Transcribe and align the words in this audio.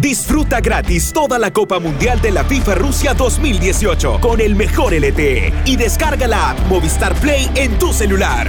Disfruta 0.00 0.60
gratis 0.60 1.12
toda 1.12 1.38
la 1.38 1.52
Copa 1.52 1.78
Mundial 1.78 2.20
de 2.20 2.30
la 2.30 2.44
FIFA 2.44 2.74
Rusia 2.74 3.14
2018 3.14 4.20
con 4.20 4.40
el 4.40 4.54
mejor 4.54 4.92
LTE 4.92 5.52
y 5.64 5.76
descarga 5.76 6.28
la 6.28 6.50
app 6.50 6.58
Movistar 6.68 7.14
Play 7.16 7.50
en 7.54 7.78
tu 7.78 7.92
celular. 7.92 8.46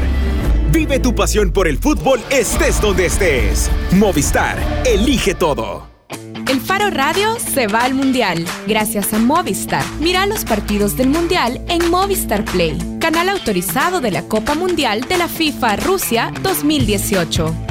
Vive 0.71 0.99
tu 0.99 1.15
pasión 1.15 1.51
por 1.51 1.67
el 1.67 1.77
fútbol 1.77 2.19
estés 2.29 2.81
donde 2.81 3.05
estés. 3.05 3.71
Movistar, 3.91 4.57
elige 4.85 5.35
todo. 5.35 5.87
El 6.49 6.61
Faro 6.61 6.89
Radio 6.89 7.37
se 7.39 7.67
va 7.67 7.83
al 7.83 7.93
Mundial 7.93 8.45
gracias 8.67 9.13
a 9.13 9.17
Movistar. 9.17 9.83
Mira 9.99 10.25
los 10.25 10.43
partidos 10.43 10.97
del 10.97 11.09
Mundial 11.09 11.61
en 11.69 11.89
Movistar 11.89 12.43
Play, 12.43 12.77
canal 12.99 13.29
autorizado 13.29 14.01
de 14.01 14.11
la 14.11 14.23
Copa 14.23 14.53
Mundial 14.53 15.01
de 15.01 15.17
la 15.17 15.27
FIFA 15.27 15.77
Rusia 15.77 16.33
2018. 16.43 17.66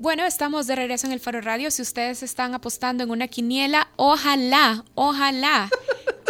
Bueno, 0.00 0.24
estamos 0.24 0.68
de 0.68 0.76
regreso 0.76 1.08
en 1.08 1.12
el 1.12 1.18
Faro 1.18 1.40
Radio. 1.40 1.72
Si 1.72 1.82
ustedes 1.82 2.22
están 2.22 2.54
apostando 2.54 3.02
en 3.02 3.10
una 3.10 3.26
quiniela, 3.26 3.88
ojalá, 3.96 4.84
ojalá 4.94 5.68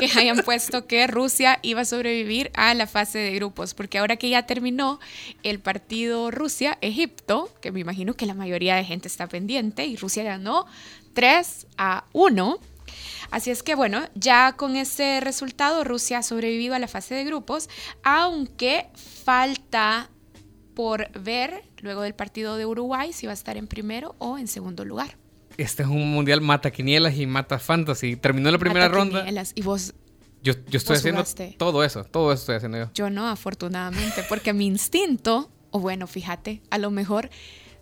que 0.01 0.07
hayan 0.17 0.39
puesto 0.39 0.87
que 0.87 1.07
Rusia 1.07 1.59
iba 1.61 1.83
a 1.83 1.85
sobrevivir 1.85 2.51
a 2.55 2.73
la 2.73 2.87
fase 2.87 3.19
de 3.19 3.35
grupos, 3.35 3.75
porque 3.75 3.99
ahora 3.99 4.17
que 4.17 4.31
ya 4.31 4.47
terminó 4.47 5.01
el 5.43 5.61
partido 5.61 6.31
Rusia-Egipto, 6.31 7.53
que 7.61 7.71
me 7.71 7.81
imagino 7.81 8.15
que 8.15 8.25
la 8.25 8.33
mayoría 8.33 8.75
de 8.75 8.85
gente 8.85 9.07
está 9.07 9.27
pendiente, 9.27 9.85
y 9.85 9.97
Rusia 9.97 10.23
ganó 10.23 10.65
3 11.13 11.67
a 11.77 12.05
1. 12.15 12.59
Así 13.31 13.51
es 13.51 13.63
que 13.63 13.75
bueno, 13.75 14.09
ya 14.15 14.53
con 14.57 14.77
ese 14.77 15.21
resultado 15.21 15.85
Rusia 15.85 16.19
ha 16.19 16.23
sobrevivido 16.23 16.75
a 16.75 16.79
la 16.79 16.89
fase 16.89 17.15
de 17.15 17.25
grupos, 17.25 17.69
aunque 18.03 18.87
falta 19.25 20.09
por 20.79 21.11
ver 21.11 21.65
luego 21.81 22.03
del 22.03 22.15
partido 22.15 22.57
de 22.57 22.65
Uruguay 22.65 23.13
si 23.13 23.27
va 23.27 23.33
a 23.33 23.35
estar 23.35 23.57
en 23.57 23.67
primero 23.67 24.15
o 24.19 24.39
en 24.39 24.47
segundo 24.47 24.85
lugar. 24.85 25.17
Este 25.57 25.83
es 25.83 25.89
un 25.89 26.13
mundial 26.13 26.41
mata 26.41 26.71
quinielas 26.71 27.17
y 27.17 27.27
mata 27.27 27.59
fantasy. 27.59 28.15
Terminó 28.15 28.49
la 28.53 28.59
primera 28.59 28.87
ronda. 28.87 29.27
Y 29.57 29.63
vos. 29.63 29.93
Yo, 30.41 30.53
yo 30.69 30.77
estoy 30.77 30.95
haciendo 30.95 31.25
todo 31.57 31.83
eso, 31.83 32.05
todo 32.05 32.33
eso 32.33 32.43
estoy 32.43 32.55
haciendo 32.55 32.79
yo. 32.79 32.91
Yo 32.95 33.11
no, 33.11 33.27
afortunadamente, 33.27 34.23
porque 34.29 34.53
mi 34.53 34.67
instinto, 34.67 35.51
o 35.73 35.81
bueno, 35.81 36.07
fíjate, 36.07 36.63
a 36.71 36.79
lo 36.79 36.93
mejor 36.93 37.29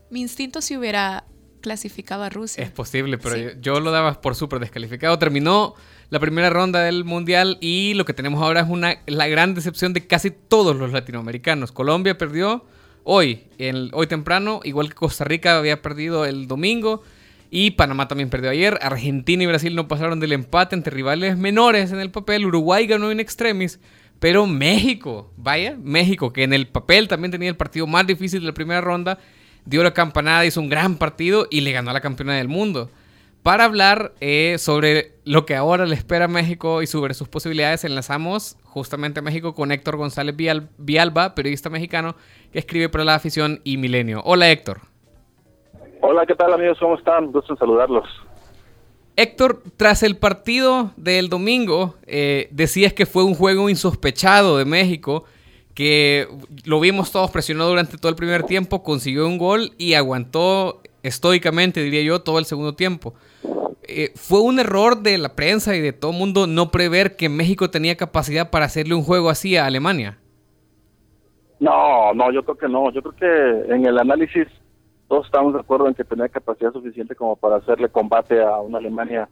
mi 0.08 0.22
instinto 0.22 0.62
si 0.62 0.74
hubiera 0.78 1.26
clasificado 1.60 2.22
a 2.22 2.30
Rusia. 2.30 2.64
Es 2.64 2.70
posible, 2.70 3.18
pero 3.18 3.36
yo, 3.36 3.50
yo, 3.60 3.78
lo 3.80 3.90
daba 3.90 4.22
por 4.22 4.34
súper 4.36 4.58
descalificado. 4.58 5.18
Terminó 5.18 5.74
la 6.08 6.18
primera 6.18 6.48
ronda 6.48 6.80
del 6.80 7.04
mundial 7.04 7.58
y 7.60 7.92
lo 7.92 8.06
que 8.06 8.14
tenemos 8.14 8.42
ahora 8.42 8.60
es 8.60 8.70
una, 8.70 9.02
la 9.04 9.28
gran 9.28 9.54
decepción 9.54 9.92
de 9.92 10.06
casi 10.06 10.30
todos 10.30 10.74
los 10.76 10.92
latinoamericanos. 10.92 11.72
Colombia 11.72 12.16
perdió 12.16 12.64
hoy, 13.06 13.44
hoy 13.92 14.06
temprano, 14.08 14.60
igual 14.64 14.88
que 14.88 14.94
Costa 14.94 15.24
Rica 15.24 15.56
había 15.56 15.80
perdido 15.80 16.26
el 16.26 16.48
domingo. 16.48 17.02
Y 17.48 17.70
Panamá 17.70 18.08
también 18.08 18.28
perdió 18.28 18.50
ayer. 18.50 18.78
Argentina 18.82 19.44
y 19.44 19.46
Brasil 19.46 19.74
no 19.76 19.86
pasaron 19.86 20.18
del 20.18 20.32
empate 20.32 20.74
entre 20.74 20.92
rivales 20.92 21.38
menores 21.38 21.92
en 21.92 22.00
el 22.00 22.10
papel. 22.10 22.44
Uruguay 22.44 22.86
ganó 22.86 23.10
en 23.10 23.20
extremis. 23.20 23.78
Pero 24.18 24.46
México, 24.46 25.32
vaya, 25.36 25.76
México, 25.80 26.32
que 26.32 26.42
en 26.42 26.52
el 26.52 26.66
papel 26.66 27.06
también 27.06 27.30
tenía 27.30 27.48
el 27.48 27.56
partido 27.56 27.86
más 27.86 28.06
difícil 28.06 28.40
de 28.40 28.46
la 28.46 28.54
primera 28.54 28.80
ronda, 28.80 29.18
dio 29.64 29.82
la 29.82 29.92
campanada, 29.92 30.44
hizo 30.44 30.60
un 30.60 30.68
gran 30.68 30.96
partido 30.96 31.46
y 31.50 31.60
le 31.60 31.72
ganó 31.72 31.90
a 31.90 31.94
la 31.94 32.00
campeona 32.00 32.34
del 32.34 32.48
mundo. 32.48 32.90
Para 33.46 33.62
hablar 33.62 34.10
eh, 34.18 34.56
sobre 34.58 35.12
lo 35.22 35.46
que 35.46 35.54
ahora 35.54 35.86
le 35.86 35.94
espera 35.94 36.24
a 36.24 36.28
México 36.28 36.82
y 36.82 36.88
sobre 36.88 37.14
sus 37.14 37.28
posibilidades, 37.28 37.84
enlazamos 37.84 38.56
justamente 38.64 39.20
a 39.20 39.22
México 39.22 39.54
con 39.54 39.70
Héctor 39.70 39.98
González 39.98 40.34
Vialba, 40.78 41.36
periodista 41.36 41.70
mexicano 41.70 42.16
que 42.50 42.58
escribe 42.58 42.88
para 42.88 43.04
La 43.04 43.14
Afición 43.14 43.60
y 43.62 43.76
Milenio. 43.76 44.20
Hola 44.24 44.50
Héctor. 44.50 44.80
Hola, 46.00 46.26
¿qué 46.26 46.34
tal 46.34 46.54
amigos? 46.54 46.76
¿Cómo 46.80 46.96
están? 46.96 47.30
Gusto 47.30 47.52
en 47.52 47.58
saludarlos. 47.60 48.04
Héctor, 49.14 49.62
tras 49.76 50.02
el 50.02 50.16
partido 50.16 50.90
del 50.96 51.28
domingo, 51.28 51.94
eh, 52.08 52.48
decías 52.50 52.94
que 52.94 53.06
fue 53.06 53.22
un 53.22 53.36
juego 53.36 53.70
insospechado 53.70 54.58
de 54.58 54.64
México, 54.64 55.22
que 55.72 56.26
lo 56.64 56.80
vimos 56.80 57.12
todos 57.12 57.30
presionado 57.30 57.70
durante 57.70 57.96
todo 57.96 58.08
el 58.08 58.16
primer 58.16 58.42
tiempo, 58.42 58.82
consiguió 58.82 59.24
un 59.24 59.38
gol 59.38 59.70
y 59.78 59.94
aguantó 59.94 60.82
estoicamente, 61.06 61.82
diría 61.82 62.02
yo, 62.02 62.22
todo 62.22 62.38
el 62.38 62.44
segundo 62.44 62.74
tiempo. 62.74 63.14
Eh, 63.88 64.12
¿Fue 64.16 64.40
un 64.40 64.58
error 64.58 65.02
de 65.02 65.16
la 65.18 65.36
prensa 65.36 65.76
y 65.76 65.80
de 65.80 65.92
todo 65.92 66.10
el 66.10 66.18
mundo 66.18 66.46
no 66.46 66.70
prever 66.70 67.16
que 67.16 67.28
México 67.28 67.70
tenía 67.70 67.96
capacidad 67.96 68.50
para 68.50 68.64
hacerle 68.64 68.94
un 68.94 69.02
juego 69.02 69.30
así 69.30 69.56
a 69.56 69.66
Alemania? 69.66 70.18
No, 71.60 72.12
no, 72.12 72.32
yo 72.32 72.42
creo 72.42 72.56
que 72.56 72.68
no. 72.68 72.90
Yo 72.90 73.02
creo 73.02 73.14
que 73.66 73.74
en 73.74 73.86
el 73.86 73.98
análisis 73.98 74.46
todos 75.08 75.26
estamos 75.26 75.54
de 75.54 75.60
acuerdo 75.60 75.86
en 75.88 75.94
que 75.94 76.04
tenía 76.04 76.28
capacidad 76.28 76.72
suficiente 76.72 77.14
como 77.14 77.36
para 77.36 77.56
hacerle 77.56 77.88
combate 77.88 78.42
a 78.42 78.60
una 78.60 78.78
Alemania 78.78 79.28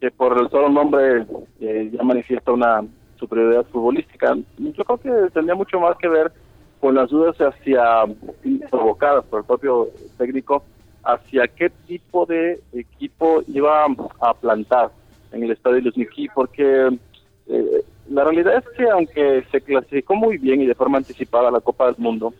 que 0.00 0.10
por 0.10 0.38
el 0.38 0.50
solo 0.50 0.68
nombre 0.68 1.24
eh, 1.60 1.90
ya 1.90 2.02
manifiesta 2.02 2.52
una 2.52 2.84
superioridad 3.18 3.64
futbolística. 3.72 4.36
Yo 4.58 4.84
creo 4.84 4.98
que 4.98 5.30
tendría 5.30 5.54
mucho 5.54 5.80
más 5.80 5.96
que 5.96 6.08
ver 6.08 6.30
con 6.80 6.94
las 6.94 7.08
dudas 7.08 7.34
hacia 7.38 8.04
provocadas 8.70 9.24
por 9.24 9.40
el 9.40 9.46
propio 9.46 9.88
técnico 10.18 10.62
hacia 11.06 11.46
qué 11.48 11.70
tipo 11.86 12.26
de 12.26 12.60
equipo 12.72 13.42
iba 13.46 13.86
a 14.20 14.34
plantar 14.34 14.90
en 15.32 15.44
el 15.44 15.52
estadio 15.52 15.80
Luzhniki, 15.80 16.28
porque 16.34 16.98
eh, 17.46 17.84
la 18.08 18.24
realidad 18.24 18.56
es 18.56 18.64
que 18.76 18.88
aunque 18.90 19.44
se 19.50 19.60
clasificó 19.60 20.14
muy 20.14 20.38
bien 20.38 20.60
y 20.60 20.66
de 20.66 20.74
forma 20.74 20.98
anticipada 20.98 21.50
la 21.50 21.60
Copa 21.60 21.86
del 21.86 21.96
Mundo, 21.98 22.34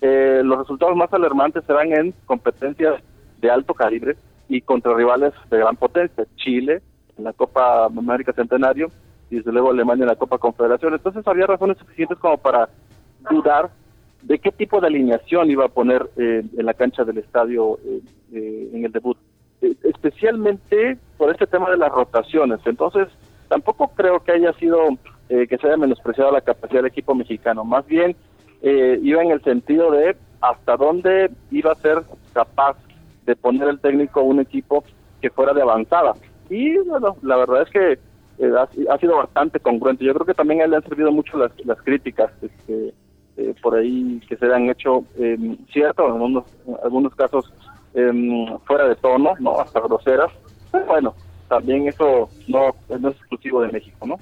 eh, 0.00 0.42
los 0.44 0.58
resultados 0.58 0.96
más 0.96 1.12
alarmantes 1.12 1.64
serán 1.64 1.92
en 1.92 2.14
competencias 2.26 3.00
de 3.40 3.50
alto 3.50 3.74
calibre 3.74 4.16
y 4.48 4.60
contra 4.60 4.94
rivales 4.94 5.32
de 5.50 5.58
gran 5.58 5.76
potencia, 5.76 6.26
Chile 6.36 6.82
en 7.16 7.24
la 7.24 7.32
Copa 7.32 7.86
América 7.86 8.32
Centenario 8.32 8.90
y 9.30 9.36
desde 9.36 9.52
luego 9.52 9.70
Alemania 9.70 10.04
en 10.04 10.08
la 10.08 10.16
Copa 10.16 10.38
Confederación. 10.38 10.94
Entonces 10.94 11.26
había 11.26 11.46
razones 11.46 11.78
suficientes 11.78 12.18
como 12.18 12.38
para 12.38 12.68
dudar 13.30 13.70
de 14.22 14.38
qué 14.38 14.50
tipo 14.50 14.80
de 14.80 14.88
alineación 14.88 15.50
iba 15.50 15.66
a 15.66 15.68
poner 15.68 16.08
eh, 16.16 16.42
en 16.56 16.66
la 16.66 16.74
cancha 16.74 17.04
del 17.04 17.18
estadio 17.18 17.78
eh, 17.84 18.00
eh, 18.32 18.70
en 18.72 18.84
el 18.84 18.92
debut, 18.92 19.16
especialmente 19.60 20.98
por 21.16 21.30
este 21.30 21.46
tema 21.46 21.70
de 21.70 21.76
las 21.76 21.90
rotaciones. 21.90 22.60
Entonces, 22.64 23.08
tampoco 23.48 23.88
creo 23.88 24.20
que 24.20 24.32
haya 24.32 24.52
sido 24.54 24.78
que 25.28 25.58
se 25.58 25.66
haya 25.66 25.76
menospreciado 25.76 26.32
la 26.32 26.40
capacidad 26.40 26.78
del 26.78 26.90
equipo 26.90 27.14
mexicano, 27.14 27.62
más 27.62 27.86
bien 27.86 28.16
iba 28.62 29.22
en 29.22 29.30
el 29.30 29.42
sentido 29.42 29.90
de 29.90 30.16
hasta 30.40 30.74
dónde 30.78 31.30
iba 31.50 31.72
a 31.72 31.74
ser 31.74 31.98
capaz 32.32 32.78
de 33.26 33.36
poner 33.36 33.68
el 33.68 33.78
técnico 33.78 34.22
un 34.22 34.40
equipo 34.40 34.84
que 35.20 35.28
fuera 35.28 35.52
de 35.52 35.60
avanzada. 35.60 36.14
Y 36.48 36.78
bueno, 36.78 37.18
la 37.20 37.36
verdad 37.36 37.60
es 37.60 37.68
que 37.68 37.98
ha, 38.88 38.98
sido 38.98 39.16
bastante 39.18 39.60
congruente. 39.60 40.02
Yo 40.02 40.14
creo 40.14 40.24
que 40.24 40.32
también 40.32 40.62
él 40.62 40.70
le 40.70 40.76
han 40.76 40.84
servido 40.84 41.12
mucho 41.12 41.36
las, 41.36 41.52
las 41.66 41.76
críticas. 41.82 42.30
Este, 42.40 42.94
eh, 43.38 43.54
por 43.62 43.76
ahí 43.76 44.20
que 44.28 44.36
se 44.36 44.52
han 44.52 44.68
hecho 44.68 45.04
eh, 45.16 45.38
cierto, 45.72 46.06
en 46.06 46.12
algunos, 46.14 46.44
algunos 46.82 47.14
casos 47.14 47.52
em, 47.94 48.58
fuera 48.66 48.88
de 48.88 48.96
tono, 48.96 49.34
no 49.38 49.60
hasta 49.60 49.78
groseras. 49.78 50.32
Pero 50.72 50.86
bueno, 50.86 51.14
también 51.48 51.86
eso 51.86 52.28
no, 52.48 52.74
es 52.88 53.04
exclusivo 53.04 53.62
de 53.62 53.68
México, 53.68 54.06
¿no? 54.06 54.18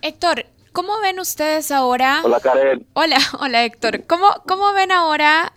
Héctor, 0.00 0.46
¿cómo 0.72 0.92
ven 1.02 1.18
ustedes 1.18 1.72
ahora? 1.72 2.20
Hola, 2.24 2.38
Karen. 2.38 2.86
Hola, 2.92 3.16
hola, 3.40 3.64
Héctor. 3.64 4.04
¿Cómo, 4.06 4.26
cómo 4.46 4.72
ven 4.74 4.92
ahora 4.92 5.52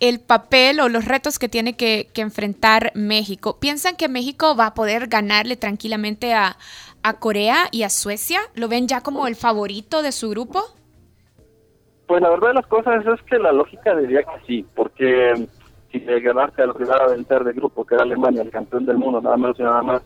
el 0.00 0.18
papel 0.18 0.80
o 0.80 0.88
los 0.88 1.04
retos 1.04 1.38
que 1.38 1.48
tiene 1.48 1.76
que, 1.76 2.10
que, 2.12 2.20
enfrentar 2.20 2.90
México. 2.94 3.58
¿Piensan 3.58 3.96
que 3.96 4.08
México 4.08 4.56
va 4.56 4.66
a 4.66 4.74
poder 4.74 5.06
ganarle 5.06 5.56
tranquilamente 5.56 6.34
a, 6.34 6.58
a, 7.02 7.14
Corea 7.14 7.68
y 7.70 7.84
a 7.84 7.90
Suecia? 7.90 8.40
¿Lo 8.54 8.68
ven 8.68 8.88
ya 8.88 9.00
como 9.00 9.26
el 9.26 9.36
favorito 9.36 10.02
de 10.02 10.12
su 10.12 10.28
grupo? 10.28 10.75
Pues 12.06 12.22
la 12.22 12.30
verdad 12.30 12.48
de 12.48 12.54
las 12.54 12.66
cosas 12.66 13.04
es 13.04 13.22
que 13.22 13.38
la 13.38 13.52
lógica 13.52 13.96
diría 13.96 14.22
que 14.22 14.46
sí, 14.46 14.64
porque 14.74 15.48
si 15.90 15.98
le 16.00 16.20
ganaste 16.20 16.62
a 16.62 16.66
lo 16.66 16.74
que 16.74 16.84
iba 16.84 16.96
a 16.96 17.08
vencer 17.08 17.42
de 17.42 17.52
grupo, 17.52 17.84
que 17.84 17.94
era 17.94 18.04
Alemania, 18.04 18.42
el 18.42 18.50
campeón 18.50 18.86
del 18.86 18.98
mundo, 18.98 19.20
nada 19.20 19.36
menos 19.36 19.58
y 19.58 19.62
nada 19.62 19.82
más, 19.82 20.02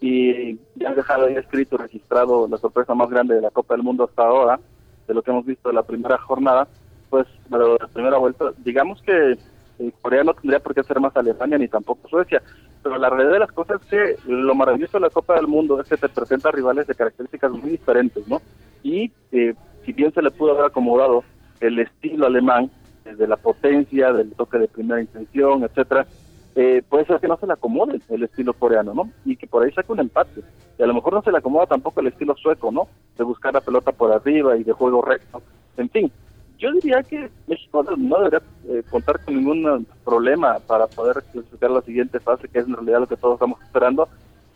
y 0.00 0.56
ya 0.76 0.88
han 0.88 0.96
dejado 0.96 1.26
ahí 1.26 1.34
escrito, 1.34 1.76
registrado 1.76 2.48
la 2.48 2.56
sorpresa 2.56 2.94
más 2.94 3.10
grande 3.10 3.34
de 3.34 3.42
la 3.42 3.50
Copa 3.50 3.74
del 3.74 3.82
Mundo 3.82 4.04
hasta 4.04 4.22
ahora, 4.22 4.58
de 5.06 5.14
lo 5.14 5.22
que 5.22 5.30
hemos 5.30 5.44
visto 5.44 5.68
de 5.68 5.74
la 5.74 5.82
primera 5.82 6.16
jornada, 6.18 6.66
pues 7.10 7.26
de 7.48 7.58
la 7.58 7.88
primera 7.92 8.16
vuelta, 8.16 8.52
digamos 8.64 9.02
que 9.02 9.32
eh, 9.78 9.92
Corea 10.00 10.24
no 10.24 10.34
tendría 10.34 10.60
por 10.60 10.74
qué 10.74 10.82
ser 10.82 11.00
más 11.00 11.14
Alemania 11.16 11.58
ni 11.58 11.68
tampoco 11.68 12.08
Suecia, 12.08 12.42
pero 12.82 12.96
la 12.96 13.10
realidad 13.10 13.34
de 13.34 13.38
las 13.40 13.52
cosas 13.52 13.80
es 13.82 13.88
que 13.88 14.16
lo 14.26 14.54
maravilloso 14.54 14.98
de 14.98 15.02
la 15.02 15.10
Copa 15.10 15.34
del 15.34 15.46
Mundo 15.46 15.80
es 15.80 15.88
que 15.88 15.96
te 15.96 16.08
presenta 16.08 16.50
rivales 16.50 16.86
de 16.86 16.94
características 16.94 17.52
muy 17.52 17.70
diferentes, 17.72 18.26
¿no? 18.26 18.40
Y 18.82 19.12
eh, 19.30 19.54
si 19.84 19.92
bien 19.92 20.12
se 20.12 20.22
le 20.22 20.30
pudo 20.30 20.52
haber 20.52 20.66
acomodado 20.66 21.24
el 21.62 21.78
estilo 21.78 22.26
alemán, 22.26 22.70
desde 23.04 23.26
la 23.26 23.36
potencia, 23.36 24.12
del 24.12 24.32
toque 24.32 24.58
de 24.58 24.68
primera 24.68 25.00
intención, 25.00 25.64
etcétera, 25.64 26.06
eh, 26.54 26.82
puede 26.88 27.06
ser 27.06 27.18
que 27.18 27.28
no 27.28 27.38
se 27.38 27.46
le 27.46 27.54
acomode 27.54 28.00
el 28.10 28.22
estilo 28.22 28.52
coreano, 28.52 28.92
¿no? 28.92 29.10
Y 29.24 29.36
que 29.36 29.46
por 29.46 29.62
ahí 29.62 29.72
saque 29.72 29.92
un 29.92 30.00
empate. 30.00 30.42
Y 30.78 30.82
a 30.82 30.86
lo 30.86 30.94
mejor 30.94 31.14
no 31.14 31.22
se 31.22 31.32
le 31.32 31.38
acomoda 31.38 31.66
tampoco 31.66 32.00
el 32.00 32.08
estilo 32.08 32.36
sueco, 32.36 32.70
¿no? 32.70 32.88
De 33.16 33.24
buscar 33.24 33.54
la 33.54 33.60
pelota 33.60 33.92
por 33.92 34.12
arriba 34.12 34.56
y 34.56 34.64
de 34.64 34.72
juego 34.72 35.00
recto. 35.02 35.42
En 35.76 35.88
fin, 35.88 36.12
yo 36.58 36.70
diría 36.72 37.02
que 37.02 37.30
México 37.46 37.82
no 37.96 38.18
debería 38.18 38.42
eh, 38.68 38.82
contar 38.90 39.24
con 39.24 39.34
ningún 39.34 39.86
problema 40.04 40.58
para 40.66 40.86
poder 40.86 41.22
clasificar 41.32 41.70
la 41.70 41.82
siguiente 41.82 42.20
fase, 42.20 42.48
que 42.48 42.58
es 42.58 42.66
en 42.66 42.74
realidad 42.74 43.00
lo 43.00 43.06
que 43.06 43.16
todos 43.16 43.34
estamos 43.34 43.60
esperando, 43.62 44.08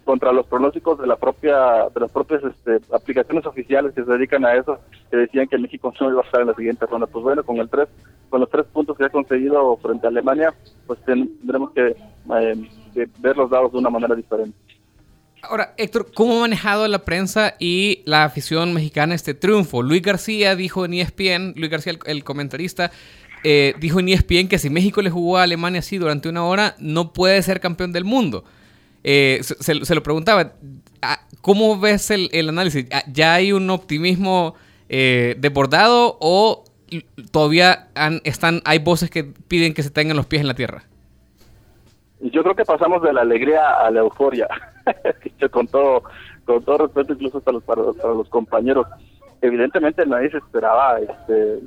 contra 0.07 0.33
los 0.33 0.47
pronósticos 0.47 1.01
de 1.01 1.07
la 1.09 1.17
propia 1.17 1.89
de 1.93 2.01
las 2.01 2.11
propias 2.13 2.41
este, 2.45 2.79
aplicaciones 2.95 3.45
oficiales 3.45 3.93
que 3.93 4.05
se 4.05 4.11
dedican 4.13 4.45
a 4.45 4.55
eso, 4.55 4.79
que 5.11 5.17
decían 5.17 5.49
que 5.49 5.59
México 5.59 5.93
no 6.01 6.11
iba 6.11 6.23
a 6.23 6.25
estar 6.25 6.41
en 6.41 6.47
la 6.47 6.55
siguiente 6.55 6.87
ronda. 6.87 7.09
Pues 7.09 7.25
bueno, 7.25 7.43
con 7.43 7.57
el 7.57 7.69
tres, 7.69 7.89
con 8.31 8.41
los 8.41 8.49
tres 8.49 8.67
puntos 8.73 8.97
que 8.97 9.05
ha 9.05 9.09
conseguido 9.09 9.77
frente 9.79 10.07
a 10.07 10.11
Alemania, 10.11 10.55
pues 10.87 11.01
tendremos 11.05 11.73
que 11.73 11.89
eh, 11.89 13.09
ver 13.19 13.37
los 13.37 13.51
dados 13.51 13.73
de 13.73 13.79
una 13.79 13.91
manera 13.91 14.15
diferente. 14.15 14.57
Ahora, 15.43 15.75
Héctor, 15.77 16.13
¿cómo 16.15 16.37
ha 16.37 16.41
manejado 16.43 16.87
la 16.87 17.05
prensa 17.05 17.55
y 17.59 18.03
la 18.05 18.23
afición 18.23 18.75
mexicana 18.75 19.13
este 19.13 19.35
triunfo? 19.35 19.83
Luis 19.83 20.03
García 20.03 20.55
dijo 20.55 20.85
en 20.85 20.95
ESPN, 20.95 21.55
Luis 21.57 21.71
García, 21.71 21.95
el, 22.05 22.23
comentarista, 22.23 22.93
eh, 23.43 23.75
dijo 23.81 23.99
en 23.99 24.09
ESPN 24.09 24.47
que 24.49 24.59
si 24.59 24.71
México 24.71 25.03
le 25.03 25.11
jugó 25.11 25.39
a 25.39 25.43
Alemania 25.43 25.81
así 25.81 25.99
durante 25.99 26.29
una 26.29 26.45
hora, 26.45 26.77
no 26.79 27.13
puede 27.13 27.43
ser 27.43 27.59
campeón 27.59 27.91
del 27.91 28.05
mundo. 28.05 28.45
Eh, 29.09 29.39
se, 29.43 29.95
lo 29.95 30.03
preguntaba, 30.03 30.55
ah, 31.01 31.21
¿cómo 31.41 31.79
ves 31.79 32.11
el, 32.11 32.49
análisis? 32.49 32.89
Ah, 32.93 33.05
¿Ya 33.07 33.35
hay 33.35 33.53
un 33.53 33.71
optimismo 33.71 34.57
eh, 34.89 35.37
desbordado 35.39 36.19
o 36.21 36.65
todavía 37.31 37.87
están, 38.25 38.63
hay 38.65 38.81
voces 38.81 39.09
que 39.09 39.23
piden 39.23 39.75
que 39.75 39.85
se 39.85 39.91
tengan 39.91 40.17
los 40.17 40.27
pies 40.27 40.43
en 40.43 40.49
la 40.49 40.55
tierra? 40.55 40.83
Yo 42.19 42.43
creo 42.43 42.57
que 42.57 42.65
pasamos 42.65 43.01
de 43.03 43.13
la 43.13 43.21
alegría 43.21 43.79
a 43.79 43.93
la 43.93 44.01
euforia. 44.01 44.49
con 45.53 45.69
todo 45.69 46.03
con 46.45 46.65
todo 46.65 46.79
respeto 46.79 47.13
incluso 47.13 47.39
hasta 47.39 47.53
los 47.53 47.63
para, 47.63 47.83
los 47.83 48.29
compañeros 48.29 48.87
evidentemente 49.43 50.07
nadie 50.07 50.31
se 50.31 50.39
esperaba 50.39 51.01
este 51.01 51.59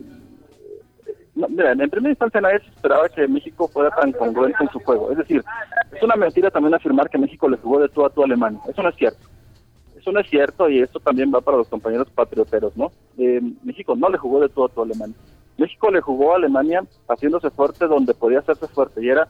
mira, 1.48 1.72
en 1.72 1.90
primera 1.90 2.10
instancia 2.10 2.42
nadie 2.42 2.60
se 2.60 2.70
esperaba 2.70 3.08
que 3.10 3.28
México 3.28 3.68
fuera 3.68 3.90
tan 3.92 4.12
congruente 4.12 4.58
en 4.62 4.70
su 4.70 4.80
juego. 4.80 5.12
Es 5.12 5.18
decir 5.18 5.44
es 5.92 6.04
una 6.04 6.16
mentira 6.16 6.52
también 6.52 6.74
afirmar 6.74 7.10
que 7.10 7.18
México 7.18 7.48
le 7.50 7.58
jugó 7.58 7.80
de 7.80 7.90
todo 7.90 8.06
a 8.06 8.10
todo 8.10 8.24
a 8.24 8.26
Alemania. 8.26 8.60
Eso 8.68 8.84
no 8.84 8.90
es 8.90 8.96
cierto. 8.96 9.28
Eso 9.98 10.12
no 10.12 10.20
es 10.20 10.30
cierto 10.30 10.70
y 10.70 10.80
esto 10.80 11.00
también 11.00 11.32
va 11.34 11.42
para 11.42 11.58
los 11.58 11.68
compañeros 11.68 12.10
patrioteros 12.10 12.76
no 12.78 12.90
eh, 13.18 13.42
México 13.64 13.96
no 13.98 14.08
le 14.10 14.18
jugó 14.18 14.40
de 14.40 14.50
todo 14.50 14.66
a 14.66 14.70
todo 14.70 14.82
a 14.82 14.86
Alemania. 14.86 15.16
México 15.58 15.92
le 15.92 16.00
jugó 16.00 16.34
a 16.34 16.38
Alemania 16.38 16.84
haciéndose 17.10 17.50
fuerte 17.50 17.86
donde 17.86 18.14
podía 18.14 18.40
hacerse 18.40 18.68
fuerte 18.68 19.04
y 19.04 19.10
era 19.10 19.28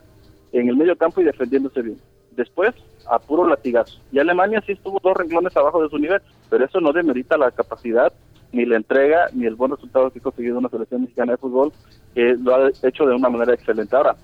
en 0.52 0.68
el 0.68 0.76
medio 0.76 0.96
campo 0.96 1.20
y 1.20 1.24
defendiéndose 1.24 1.82
bien. 1.82 1.98
Después 2.32 2.74
a 3.08 3.18
puro 3.18 3.46
latigazo. 3.48 3.98
Y 4.12 4.18
Alemania 4.18 4.62
sí 4.64 4.72
estuvo 4.72 5.00
dos 5.02 5.16
renglones 5.16 5.56
abajo 5.56 5.82
de 5.82 5.88
su 5.88 5.98
nivel, 5.98 6.22
pero 6.48 6.64
eso 6.64 6.80
no 6.80 6.92
demerita 6.92 7.36
la 7.36 7.50
capacidad, 7.50 8.12
ni 8.52 8.64
la 8.64 8.76
entrega, 8.76 9.26
ni 9.32 9.46
el 9.46 9.54
buen 9.54 9.70
resultado 9.70 10.10
que 10.10 10.18
ha 10.18 10.22
conseguido 10.22 10.58
una 10.58 10.68
selección 10.68 11.02
mexicana 11.02 11.32
de 11.32 11.38
fútbol, 11.38 11.72
que 12.14 12.36
lo 12.36 12.54
ha 12.54 12.70
hecho 12.82 13.06
de 13.06 13.14
una 13.14 13.28
manera 13.28 13.54
excelente. 13.54 13.94
Ahora, 13.94 14.16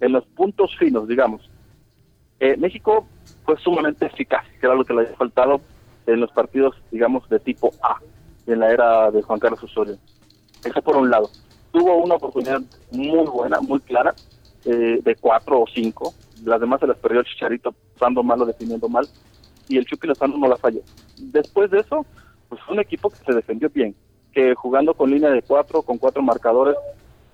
en 0.00 0.12
los 0.12 0.24
puntos 0.26 0.76
finos, 0.78 1.08
digamos, 1.08 1.50
eh, 2.40 2.56
México 2.56 3.06
fue 3.44 3.56
sumamente 3.58 4.06
eficaz, 4.06 4.44
que 4.60 4.66
era 4.66 4.74
lo 4.74 4.84
que 4.84 4.94
le 4.94 5.00
había 5.02 5.16
faltado 5.16 5.60
en 6.06 6.20
los 6.20 6.30
partidos, 6.32 6.76
digamos, 6.90 7.28
de 7.28 7.38
tipo 7.40 7.72
A, 7.82 7.98
en 8.46 8.60
la 8.60 8.70
era 8.70 9.10
de 9.10 9.22
Juan 9.22 9.40
Carlos 9.40 9.62
Osorio. 9.62 9.96
Eso 10.64 10.82
por 10.82 10.96
un 10.96 11.10
lado. 11.10 11.30
Tuvo 11.72 11.96
una 11.96 12.14
oportunidad 12.14 12.60
muy 12.92 13.26
buena, 13.26 13.60
muy 13.60 13.80
clara, 13.80 14.14
eh, 14.64 15.00
de 15.02 15.16
cuatro 15.16 15.62
o 15.62 15.66
cinco, 15.66 16.14
las 16.44 16.60
demás 16.60 16.80
se 16.80 16.86
las 16.86 16.98
perdió 16.98 17.20
el 17.20 17.26
Chicharito 17.26 17.74
usando 17.94 18.22
mal 18.22 18.40
o 18.42 18.46
definiendo 18.46 18.88
mal, 18.88 19.06
y 19.68 19.78
el 19.78 19.84
Chucky 19.86 20.06
Lozano 20.06 20.36
no 20.36 20.48
la 20.48 20.56
falló. 20.56 20.80
Después 21.18 21.70
de 21.70 21.80
eso, 21.80 22.04
pues 22.48 22.60
un 22.68 22.80
equipo 22.80 23.10
que 23.10 23.16
se 23.16 23.32
defendió 23.32 23.68
bien, 23.70 23.94
que 24.32 24.54
jugando 24.54 24.94
con 24.94 25.10
línea 25.10 25.30
de 25.30 25.42
cuatro, 25.42 25.82
con 25.82 25.98
cuatro 25.98 26.22
marcadores, 26.22 26.76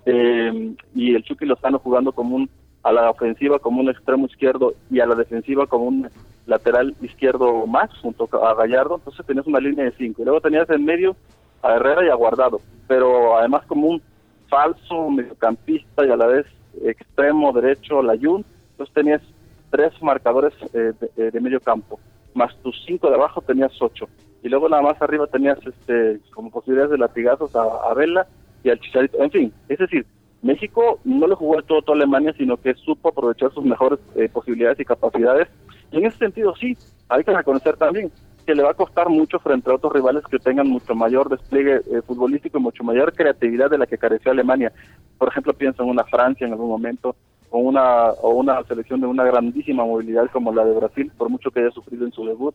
eh, 0.06 0.74
y 0.94 1.14
el 1.14 1.22
Chucky 1.22 1.46
Lozano 1.46 1.78
jugando 1.78 2.12
como 2.12 2.36
un 2.36 2.50
a 2.82 2.92
la 2.92 3.10
ofensiva 3.10 3.58
como 3.58 3.80
un 3.80 3.90
extremo 3.90 4.26
izquierdo 4.26 4.74
y 4.90 5.00
a 5.00 5.06
la 5.06 5.14
defensiva 5.14 5.66
como 5.66 5.84
un 5.84 6.08
lateral 6.46 6.94
izquierdo 7.02 7.66
más 7.66 7.90
junto 8.00 8.28
a 8.42 8.54
Gallardo, 8.54 8.96
entonces 8.96 9.24
tenías 9.26 9.46
una 9.46 9.60
línea 9.60 9.84
de 9.84 9.92
cinco 9.92 10.22
y 10.22 10.24
luego 10.24 10.40
tenías 10.40 10.68
en 10.70 10.84
medio 10.84 11.14
a 11.62 11.74
Herrera 11.74 12.06
y 12.06 12.08
a 12.08 12.14
Guardado, 12.14 12.60
pero 12.88 13.36
además 13.36 13.66
como 13.66 13.88
un 13.88 14.02
falso 14.48 15.10
mediocampista 15.10 16.06
y 16.06 16.10
a 16.10 16.16
la 16.16 16.26
vez 16.26 16.46
extremo 16.82 17.52
derecho 17.52 18.02
Layun, 18.02 18.44
entonces 18.72 18.94
tenías 18.94 19.22
tres 19.70 19.92
marcadores 20.02 20.54
eh, 20.72 20.92
eh, 21.16 21.30
de, 21.30 21.40
medio 21.40 21.60
campo, 21.60 22.00
más 22.34 22.56
tus 22.62 22.82
cinco 22.86 23.08
de 23.08 23.16
abajo 23.16 23.42
tenías 23.42 23.72
ocho. 23.80 24.08
Y 24.42 24.48
luego 24.48 24.68
nada 24.68 24.82
más 24.82 25.00
arriba 25.02 25.26
tenías 25.26 25.58
este 25.66 26.20
como 26.32 26.50
posibilidades 26.50 26.92
de 26.92 26.98
latigazos 26.98 27.54
a, 27.54 27.92
Vela 27.94 28.26
y 28.62 28.70
al 28.70 28.80
Chicharito. 28.80 29.22
En 29.22 29.30
fin, 29.30 29.52
es 29.68 29.78
decir, 29.78 30.06
México 30.42 30.98
no 31.04 31.26
le 31.26 31.34
jugó 31.34 31.56
de 31.56 31.62
todo, 31.62 31.82
a 31.86 31.92
Alemania, 31.92 32.34
sino 32.36 32.56
que 32.56 32.74
supo 32.74 33.10
aprovechar 33.10 33.52
sus 33.52 33.64
mejores 33.64 33.98
eh, 34.16 34.28
posibilidades 34.28 34.80
y 34.80 34.84
capacidades. 34.84 35.48
Y 35.92 35.98
en 35.98 36.06
ese 36.06 36.18
sentido, 36.18 36.54
sí, 36.56 36.76
hay 37.08 37.24
que 37.24 37.36
reconocer 37.36 37.76
también 37.76 38.10
que 38.46 38.54
le 38.54 38.62
va 38.62 38.70
a 38.70 38.74
costar 38.74 39.10
mucho 39.10 39.38
frente 39.38 39.70
a 39.70 39.74
otros 39.74 39.92
rivales 39.92 40.24
que 40.24 40.38
tengan 40.38 40.68
mucho 40.68 40.94
mayor 40.94 41.28
despliegue 41.28 41.80
futbolístico 42.06 42.58
y 42.58 42.62
mucho 42.62 42.82
mayor 42.82 43.12
creatividad 43.12 43.70
de 43.70 43.78
la 43.78 43.86
que 43.86 43.98
careció 43.98 44.32
Alemania. 44.32 44.72
Por 45.18 45.28
ejemplo, 45.28 45.52
pienso 45.52 45.82
en 45.82 45.90
una 45.90 46.04
Francia 46.04 46.46
en 46.46 46.54
algún 46.54 46.70
momento, 46.70 47.14
o 47.50 47.58
una, 47.58 48.10
o 48.22 48.30
una 48.30 48.62
selección 48.64 49.00
de 49.00 49.06
una 49.06 49.24
grandísima 49.24 49.84
movilidad 49.84 50.30
como 50.32 50.52
la 50.52 50.64
de 50.64 50.72
Brasil, 50.72 51.12
por 51.18 51.28
mucho 51.28 51.50
que 51.50 51.60
haya 51.60 51.70
sufrido 51.70 52.06
en 52.06 52.12
su 52.12 52.24
debut. 52.24 52.54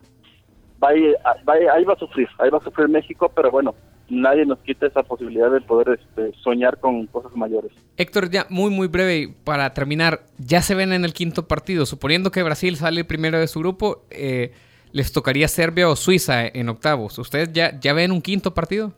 Va 0.84 0.90
ahí 0.90 1.84
va 1.84 1.94
a 1.94 2.00
sufrir, 2.00 2.28
ahí 2.40 2.50
va 2.50 2.58
a 2.58 2.64
sufrir 2.64 2.90
México, 2.90 3.32
pero 3.34 3.50
bueno, 3.50 3.74
nadie 4.10 4.46
nos 4.46 4.60
quita 4.60 4.88
esa 4.88 5.04
posibilidad 5.04 5.52
de 5.52 5.62
poder 5.62 6.00
este, 6.00 6.32
soñar 6.40 6.80
con 6.80 7.08
cosas 7.08 7.36
mayores. 7.36 7.72
Héctor, 7.98 8.30
ya 8.30 8.46
muy, 8.50 8.70
muy 8.70 8.88
breve, 8.88 9.34
para 9.44 9.74
terminar, 9.74 10.22
ya 10.38 10.62
se 10.62 10.76
ven 10.76 10.94
en 10.94 11.06
el 11.06 11.14
quinto 11.14 11.48
partido, 11.48 11.86
suponiendo 11.86 12.32
que 12.32 12.44
Brasil 12.44 12.76
sale 12.76 13.06
primero 13.06 13.40
de 13.40 13.48
su 13.48 13.60
grupo, 13.60 14.04
eh, 14.12 14.52
les 14.92 15.12
tocaría 15.12 15.48
Serbia 15.48 15.90
o 15.90 15.96
Suiza 15.96 16.46
en 16.46 16.70
octavos. 16.70 17.18
¿Ustedes 17.18 17.52
ya, 17.52 17.80
ya 17.80 17.94
ven 17.94 18.12
un 18.12 18.22
quinto 18.22 18.54
partido? 18.54 18.94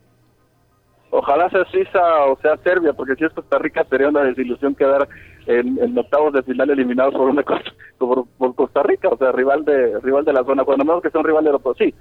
Ojalá 1.10 1.50
sea 1.50 1.64
Suiza 1.66 2.26
o 2.26 2.38
sea 2.42 2.58
Serbia, 2.58 2.94
porque 2.94 3.16
si 3.16 3.24
es 3.24 3.34
Costa 3.34 3.58
Rica 3.58 3.86
sería 3.90 4.10
una 4.10 4.24
desilusión 4.24 4.76
quedar 4.76 5.08
en, 5.48 5.98
octavos 5.98 6.34
de 6.34 6.44
final 6.44 6.70
eliminados 6.70 7.14
por 7.14 7.30
una 7.30 7.44
por, 7.98 8.26
Costa 8.56 8.84
Rica, 8.84 9.10
o 9.10 9.18
sea, 9.18 9.32
rival 9.32 9.66
de 9.66 10.00
rival 10.00 10.26
de 10.26 10.34
la 10.34 10.44
zona, 10.44 10.64
cuando 10.64 10.86
menos 10.86 11.02
que 11.02 11.10
sea 11.10 11.22
un 11.22 11.28
rival 11.28 11.46
europeo, 11.46 11.74
sí. 11.76 11.94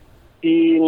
Y 0.43 0.78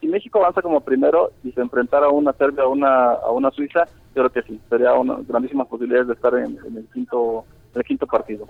si 0.00 0.08
México 0.08 0.40
avanza 0.40 0.62
como 0.62 0.80
primero 0.80 1.30
y 1.44 1.52
se 1.52 1.60
enfrentara 1.60 2.06
a 2.06 2.10
una 2.10 2.32
Serbia 2.32 2.66
o 2.66 2.72
una, 2.72 3.12
a 3.12 3.30
una 3.30 3.50
Suiza, 3.52 3.84
yo 4.14 4.26
creo 4.26 4.30
que 4.30 4.42
sí, 4.42 4.60
sería 4.68 4.94
una 4.94 5.18
grandísimas 5.26 5.68
posibilidades 5.68 6.08
de 6.08 6.14
estar 6.14 6.34
en, 6.34 6.58
el 6.76 6.88
quinto 6.92 7.44
el 7.74 7.84
quinto 7.84 8.06
partido. 8.06 8.46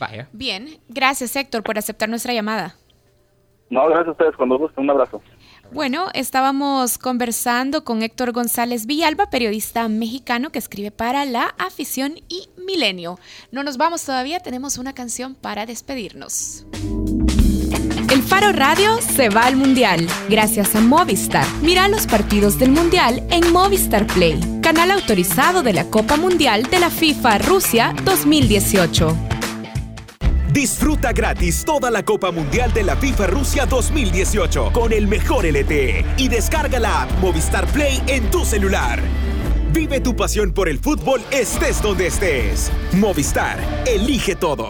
Vaya. 0.00 0.26
Bien, 0.32 0.66
gracias 0.88 1.36
Héctor 1.36 1.62
por 1.62 1.76
aceptar 1.76 2.08
nuestra 2.08 2.32
llamada. 2.32 2.74
No, 3.70 3.86
gracias 3.86 4.08
a 4.08 4.12
ustedes, 4.12 4.36
cuando 4.36 4.58
gusten, 4.58 4.84
un 4.84 4.90
abrazo. 4.90 5.20
Bueno, 5.72 6.08
estábamos 6.14 6.98
conversando 6.98 7.84
con 7.84 8.02
Héctor 8.02 8.32
González 8.32 8.86
Villalba, 8.86 9.30
periodista 9.30 9.88
mexicano 9.88 10.50
que 10.50 10.58
escribe 10.58 10.90
para 10.90 11.24
La 11.24 11.54
Afición 11.58 12.14
y 12.28 12.48
Milenio. 12.64 13.18
No 13.50 13.64
nos 13.64 13.76
vamos 13.76 14.04
todavía, 14.04 14.40
tenemos 14.40 14.78
una 14.78 14.92
canción 14.92 15.34
para 15.34 15.66
despedirnos. 15.66 16.64
El 18.10 18.22
Faro 18.22 18.52
Radio 18.52 19.00
se 19.00 19.28
va 19.28 19.46
al 19.46 19.56
Mundial 19.56 20.06
gracias 20.28 20.76
a 20.76 20.80
Movistar. 20.80 21.46
Mira 21.62 21.88
los 21.88 22.06
partidos 22.06 22.58
del 22.58 22.70
Mundial 22.70 23.26
en 23.30 23.52
Movistar 23.52 24.06
Play, 24.06 24.38
canal 24.62 24.92
autorizado 24.92 25.64
de 25.64 25.72
la 25.72 25.90
Copa 25.90 26.16
Mundial 26.16 26.62
de 26.64 26.78
la 26.78 26.90
FIFA 26.90 27.38
Rusia 27.38 27.94
2018. 28.04 29.33
Disfruta 30.54 31.10
gratis 31.10 31.64
toda 31.64 31.90
la 31.90 32.04
Copa 32.04 32.30
Mundial 32.30 32.72
de 32.72 32.84
la 32.84 32.94
FIFA 32.94 33.26
Rusia 33.26 33.66
2018 33.66 34.70
con 34.72 34.92
el 34.92 35.08
mejor 35.08 35.44
LTE 35.44 36.04
y 36.16 36.28
descarga 36.28 36.78
la 36.78 37.02
app 37.02 37.10
Movistar 37.20 37.66
Play 37.72 38.00
en 38.06 38.30
tu 38.30 38.44
celular. 38.44 39.00
Vive 39.72 39.98
tu 39.98 40.14
pasión 40.14 40.52
por 40.52 40.68
el 40.68 40.78
fútbol 40.78 41.20
estés 41.32 41.82
donde 41.82 42.06
estés. 42.06 42.70
Movistar, 42.92 43.58
elige 43.84 44.36
todo. 44.36 44.68